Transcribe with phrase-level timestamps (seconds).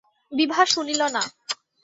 [0.31, 1.23] বিভা শুনিল না।